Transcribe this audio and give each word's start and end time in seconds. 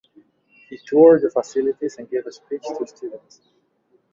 He 0.67 0.79
toured 0.83 1.21
the 1.21 1.29
facilities 1.29 1.97
and 1.99 2.09
gave 2.09 2.25
a 2.25 2.31
speech 2.31 2.63
to 2.63 2.87
students. 2.87 3.41